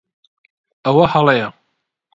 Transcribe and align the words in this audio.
ئەوە 0.85 1.05
ھەڵەیە. 1.13 1.49